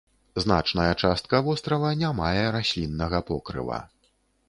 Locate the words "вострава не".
1.49-2.11